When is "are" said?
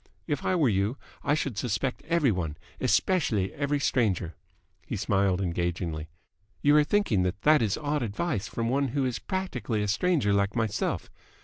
6.77-6.83